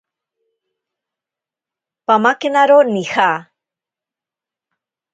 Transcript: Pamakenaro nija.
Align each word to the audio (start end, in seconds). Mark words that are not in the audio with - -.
Pamakenaro 2.05 2.77
nija. 2.93 3.29